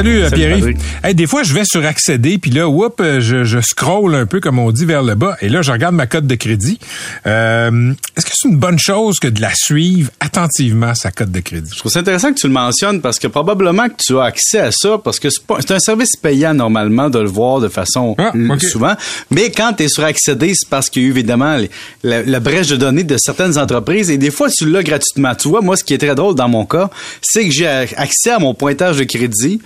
[0.00, 0.76] Salut, Salut.
[1.04, 4.24] Hey, des fois, je vais sur accéder, puis là, whoop, euh, je, je scroll un
[4.24, 6.78] peu, comme on dit, vers le bas, et là, je regarde ma cote de crédit.
[7.26, 11.40] Euh, Est-ce que c'est une bonne chose que de la suivre attentivement, sa cote de
[11.40, 11.70] crédit?
[11.74, 14.60] Je trouve ça intéressant que tu le mentionnes parce que probablement que tu as accès
[14.60, 18.32] à ça parce que c'est un service payant normalement de le voir de façon Ah,
[18.58, 18.94] souvent.
[19.30, 21.70] Mais quand tu es sur accéder, c'est parce qu'il y a eu évidemment les-
[22.04, 25.34] la, la brèche de données de certaines entreprises et des fois tu l'as gratuitement.
[25.34, 26.88] Tu vois, moi, ce qui est très drôle dans mon cas,
[27.20, 29.60] c'est que j'ai accès à mon pointage de crédit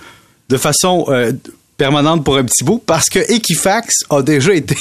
[0.55, 1.33] de façon euh,
[1.77, 4.77] permanente pour un petit bout parce que Equifax a déjà été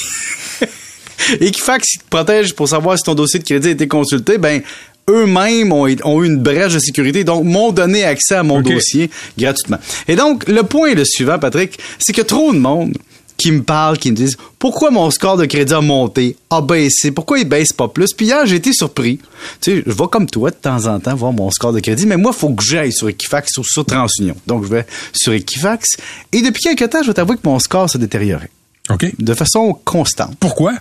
[1.40, 4.62] Equifax qui te protège pour savoir si ton dossier de crédit a été consulté, ben
[5.10, 9.10] eux-mêmes ont, ont eu une brèche de sécurité, donc m'ont donné accès à mon dossier
[9.36, 9.78] gratuitement.
[10.06, 12.96] Et donc, le point est le suivant, Patrick, c'est que trop de monde
[13.36, 17.10] qui me parle, qui me disent pourquoi mon score de crédit a monté, a baissé,
[17.10, 18.12] pourquoi il baisse pas plus?
[18.12, 19.18] Puis hier, j'ai été surpris.
[19.60, 22.06] Tu sais, je vais comme toi de temps en temps voir mon score de crédit,
[22.06, 24.36] mais moi, il faut que j'aille sur Equifax ou sur TransUnion.
[24.46, 25.96] Donc, je vais sur Equifax.
[26.32, 28.48] Et depuis quelques temps, je vais t'avouer que mon score s'est détérioré.
[28.90, 29.06] OK.
[29.18, 30.36] De façon constante.
[30.38, 30.72] Pourquoi?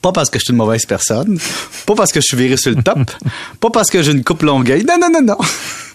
[0.00, 1.38] Pas parce que je suis une mauvaise personne,
[1.86, 3.10] pas parce que je suis viré sur le top,
[3.60, 4.84] pas parce que j'ai une coupe longueuil.
[4.84, 5.36] Non, non, non, non.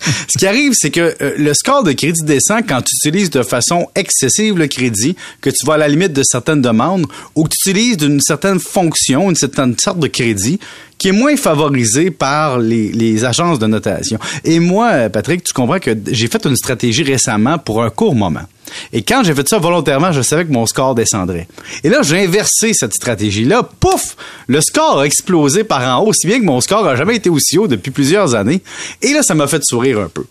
[0.01, 3.43] Ce qui arrive, c'est que euh, le score de crédit descend quand tu utilises de
[3.43, 7.49] façon excessive le crédit, que tu vas à la limite de certaines demandes, ou que
[7.49, 10.59] tu utilises d'une certaine fonction, une certaine sorte de crédit
[10.97, 14.17] qui est moins favorisé par les, les agences de notation.
[14.43, 18.45] Et moi, Patrick, tu comprends que j'ai fait une stratégie récemment pour un court moment.
[18.91, 21.47] Et quand j'ai fait ça volontairement, je savais que mon score descendrait.
[21.83, 23.63] Et là, j'ai inversé cette stratégie-là.
[23.79, 24.15] Pouf!
[24.47, 27.29] Le score a explosé par en haut, si bien que mon score a jamais été
[27.29, 28.61] aussi haut depuis plusieurs années.
[29.01, 30.25] Et là, ça m'a fait sourire un peu.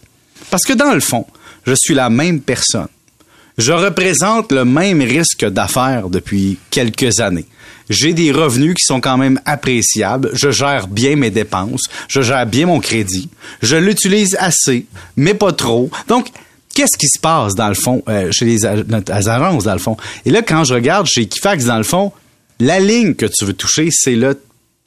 [0.50, 1.26] Parce que dans le fond,
[1.66, 2.88] je suis la même personne.
[3.58, 7.46] Je représente le même risque d'affaires depuis quelques années.
[7.89, 10.30] J'ai des revenus qui sont quand même appréciables.
[10.34, 11.84] Je gère bien mes dépenses.
[12.08, 13.30] Je gère bien mon crédit.
[13.62, 15.89] Je l'utilise assez, mais pas trop.
[16.08, 16.28] Donc,
[16.74, 19.78] qu'est-ce qui se passe dans le fond euh, chez les, ag- les agences dans le
[19.78, 19.96] fond?
[20.27, 22.12] Et là, quand je regarde chez Equifax dans le fond,
[22.61, 24.39] la ligne que tu veux toucher, c'est le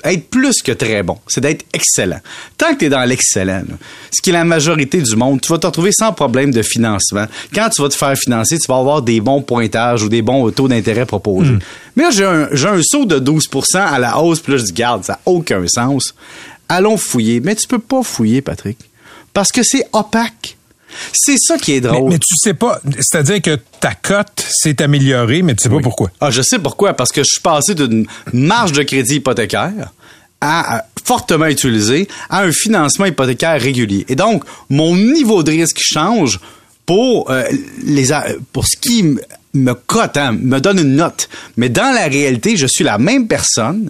[0.03, 2.19] être plus que très bon, c'est d'être excellent.
[2.57, 3.63] Tant que tu es dans l'excellent,
[4.11, 7.25] ce qui est la majorité du monde, tu vas te retrouver sans problème de financement.
[7.53, 10.49] Quand tu vas te faire financer, tu vas avoir des bons pointages ou des bons
[10.51, 11.55] taux d'intérêt proposés.
[11.95, 15.03] Mais là, j'ai un, saut de 12% à la hausse, puis là, je dis, garde,
[15.03, 16.13] ça n'a aucun sens.
[16.67, 17.39] Allons fouiller.
[17.39, 18.77] Mais tu peux pas fouiller, Patrick,
[19.33, 20.57] parce que c'est opaque.
[21.13, 22.09] C'est ça qui est drôle.
[22.11, 26.11] mais tu sais pas, c'est-à-dire que ta cote s'est améliorée, mais tu sais pas pourquoi.
[26.21, 26.93] Ah, je sais pourquoi.
[26.93, 29.91] Parce que je suis passé d'une marge de crédit hypothécaire
[30.41, 34.05] à, à fortement utilisée à un financement hypothécaire régulier.
[34.09, 36.39] Et donc, mon niveau de risque change
[36.85, 37.43] pour euh,
[37.83, 38.07] les
[38.51, 39.15] pour ce qui
[39.53, 41.29] me cote, hein, me donne une note.
[41.57, 43.89] Mais dans la réalité, je suis la même personne.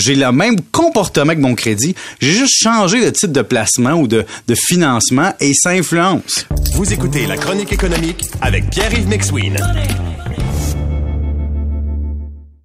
[0.00, 1.94] J'ai le même comportement que mon crédit.
[2.20, 6.46] J'ai juste changé de type de placement ou de, de financement et ça influence.
[6.72, 9.58] Vous écoutez la chronique économique avec Pierre-Yves McSween.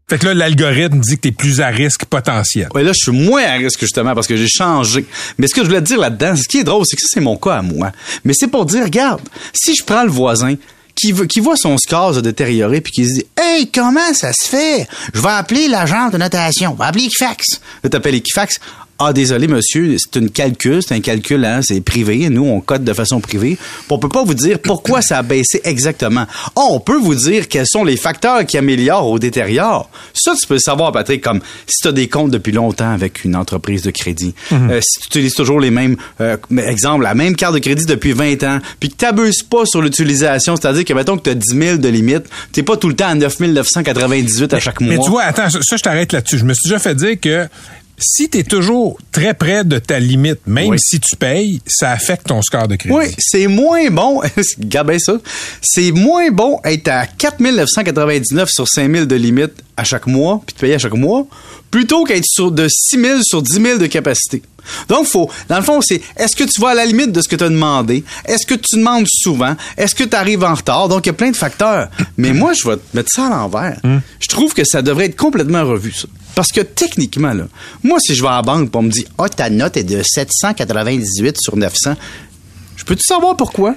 [0.07, 2.67] Fait que là, l'algorithme dit que tu es plus à risque potentiel.
[2.73, 5.03] Ouais, là, je suis moins à risque, justement, parce que j'ai changé.
[5.39, 7.07] Mais ce que je voulais te dire là-dedans, ce qui est drôle, c'est que ça,
[7.11, 7.91] c'est mon cas à moi.
[8.23, 10.55] Mais c'est pour dire, regarde, si je prends le voisin
[10.95, 14.87] qui, voit son score se détériorer puis qui se dit Hey, comment ça se fait?
[15.13, 16.73] Je vais appeler l'agence de notation.
[16.73, 17.61] Je vais appeler Equifax.
[17.83, 18.59] Là, t'appelles Equifax.
[18.97, 22.29] Ah, désolé, monsieur, c'est une calcul, c'est un calcul, hein, c'est privé.
[22.29, 23.57] Nous, on code de façon privée.
[23.89, 26.25] On peut pas vous dire pourquoi ça a baissé exactement.
[26.55, 29.89] Ah, on peut vous dire quels sont les facteurs qui améliorent ou détériorent.
[30.13, 33.25] Ça, tu peux le savoir, Patrick, comme si tu as des comptes depuis longtemps avec
[33.25, 34.33] une entreprise de crédit.
[34.53, 38.13] Euh, si tu utilises toujours les mêmes, euh, exemple, la même carte de crédit depuis
[38.13, 41.57] 20 ans, puis que t'abuses pas sur l'utilisation, c'est-à-dire que, mettons que tu as 10
[41.57, 42.23] 000 de limite,
[42.53, 44.93] t'es pas tout le temps à 9 998 à chaque mois.
[44.93, 46.39] Mais tu vois, attends, ça, je t'arrête là-desdessus.
[46.39, 47.47] Je me suis déjà fait dire que
[47.97, 50.77] si tu es toujours très près de ta limite, même Oui.
[50.79, 52.95] si tu payes, ça affecte ton score de crédit.
[52.95, 54.21] Oui, c'est moins bon.
[54.59, 55.17] Regarde bien ça.
[55.61, 60.41] C'est moins bon être à 4 999 sur 5 000 de limite à chaque mois,
[60.45, 61.25] puis de payer à chaque mois,
[61.71, 64.41] plutôt qu'être sur de 6 000 sur 10 000 de capacité.
[64.89, 67.27] Donc, faut, dans le fond, c'est est-ce que tu vas à la limite de ce
[67.27, 68.03] que tu as demandé?
[68.25, 69.55] Est-ce que tu demandes souvent?
[69.77, 70.87] Est-ce que tu arrives en retard?
[70.87, 71.89] Donc, il y a plein de facteurs.
[72.17, 73.79] Mais moi, je vais te mettre ça à l'envers.
[74.19, 76.07] Je trouve que ça devrait être complètement revu, ça.
[76.35, 77.47] Parce que techniquement, là,
[77.81, 79.83] moi, si je vais à la banque et on me dit, ah, ta note est
[79.83, 81.95] de 798 sur 900,
[82.75, 83.75] je peux-tu savoir pourquoi?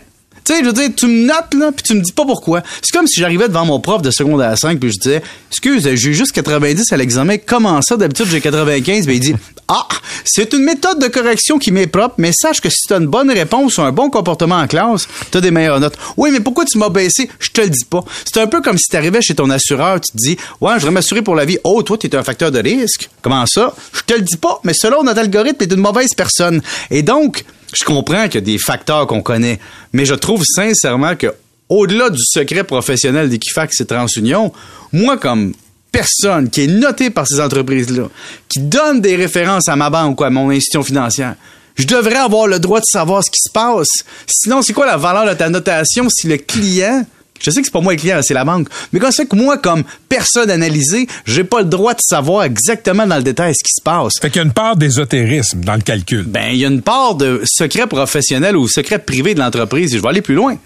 [0.48, 2.62] Tu sais, je veux dire, tu me notes, là, puis tu me dis pas pourquoi.
[2.80, 6.14] C'est comme si j'arrivais devant mon prof de secondaire 5, puis je disais, excuse, j'ai
[6.14, 9.34] juste 90 à l'examen, comment ça, d'habitude, j'ai 95, ben il dit,
[9.68, 9.86] ah,
[10.24, 13.08] c'est une méthode de correction qui m'est propre, mais sache que si tu as une
[13.08, 15.98] bonne réponse ou un bon comportement en classe, tu as des meilleures notes.
[16.16, 17.28] Oui, mais pourquoi tu m'as baissé?
[17.40, 18.02] Je te le dis pas.
[18.24, 20.78] C'est un peu comme si tu arrivais chez ton assureur, tu te dis, ouais, je
[20.78, 21.58] voudrais m'assurer pour la vie.
[21.62, 23.10] Oh, toi, tu es un facteur de risque.
[23.20, 23.74] Comment ça?
[23.92, 26.62] Je te le dis pas, mais selon notre algorithme, tu es une mauvaise personne.
[26.90, 27.44] Et donc,
[27.74, 29.58] je comprends qu'il y a des facteurs qu'on connaît,
[29.92, 31.34] mais je trouve sincèrement que
[31.68, 34.52] au-delà du secret professionnel d'Equifax et TransUnion,
[34.92, 35.52] moi, comme
[35.92, 38.08] personne qui est notée par ces entreprises-là,
[38.48, 41.34] qui donne des références à ma banque ou à mon institution financière,
[41.76, 44.04] je devrais avoir le droit de savoir ce qui se passe.
[44.26, 47.04] Sinon, c'est quoi la valeur de ta notation si le client
[47.40, 48.68] je sais que c'est pas moi le client, c'est la banque.
[48.92, 53.06] Mais quand c'est que moi, comme personne analysée, j'ai pas le droit de savoir exactement
[53.06, 54.14] dans le détail ce qui se passe.
[54.20, 56.24] Fait qu'il y a une part d'ésotérisme dans le calcul.
[56.24, 59.94] Ben, il y a une part de secret professionnel ou secret privé de l'entreprise.
[59.94, 60.56] Et je vais aller plus loin.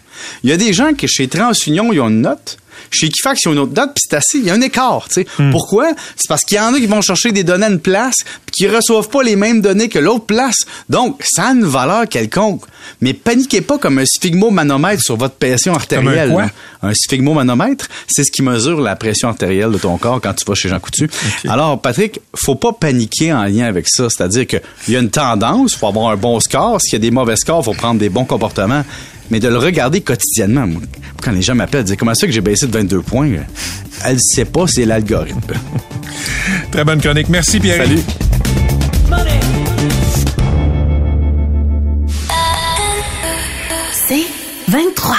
[0.45, 2.59] Il y a des gens qui, chez TransUnion, ils ont une note.
[2.91, 5.15] Chez Equifax, ils ont une autre puis c'est assez, il y a un écart, tu
[5.15, 5.27] sais.
[5.39, 5.51] Hmm.
[5.51, 5.93] Pourquoi?
[6.17, 8.17] C'est parce qu'il y en a qui vont chercher des données à une place,
[8.47, 10.57] puis qui reçoivent pas les mêmes données que l'autre place.
[10.89, 12.65] Donc, ça a une valeur quelconque.
[13.01, 16.31] Mais paniquez pas comme un sphygmomanomètre sur votre pression artérielle.
[16.31, 16.53] Comme un quoi?
[16.83, 16.89] là.
[16.89, 20.55] Un sphygmomanomètre, c'est ce qui mesure la pression artérielle de ton corps quand tu vas
[20.55, 21.09] chez Jean Coutu.
[21.49, 24.09] Alors, Patrick, faut pas paniquer en lien avec ça.
[24.11, 26.81] C'est-à-dire qu'il y a une tendance, faut avoir un bon score.
[26.81, 28.85] S'il y a des mauvais scores, faut prendre des bons comportements.
[29.33, 30.67] Mais de le regarder quotidiennement.
[30.67, 30.83] Moi,
[31.23, 33.31] Quand les gens m'appellent, disent comment ça que j'ai baissé de 22 points?
[34.05, 35.41] Elle sait pas, c'est l'algorithme.
[36.71, 37.31] Très bonne chronique.
[37.31, 37.79] Merci, Pierre.
[37.83, 38.01] Salut.
[44.07, 44.27] C'est
[44.69, 45.17] 23.